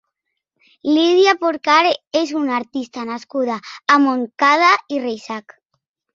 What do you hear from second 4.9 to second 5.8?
i Reixac.